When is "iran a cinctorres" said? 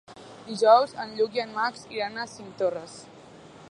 1.99-3.01